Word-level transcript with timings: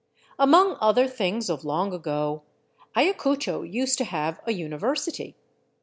Among 0.39 0.77
other 0.81 1.07
things 1.07 1.47
of 1.47 1.63
long 1.63 1.93
ago 1.93 2.41
Ayacucho 2.97 3.61
used 3.61 3.99
to 3.99 4.03
have 4.05 4.41
a 4.47 4.51
uni 4.51 4.75
versity. 4.77 5.35